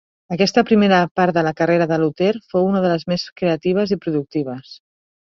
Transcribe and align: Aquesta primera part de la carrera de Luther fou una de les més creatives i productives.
Aquesta 0.35 0.63
primera 0.69 1.01
part 1.19 1.35
de 1.35 1.43
la 1.49 1.53
carrera 1.59 1.87
de 1.93 2.01
Luther 2.05 2.31
fou 2.55 2.67
una 2.73 2.83
de 2.89 2.93
les 2.97 3.09
més 3.13 3.29
creatives 3.45 3.99
i 3.99 4.03
productives. 4.09 4.79